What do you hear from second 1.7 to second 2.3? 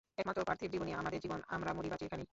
মরি-বাঁচি এখানেই।